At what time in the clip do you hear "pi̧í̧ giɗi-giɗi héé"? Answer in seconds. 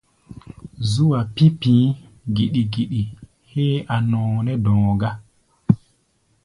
1.61-3.75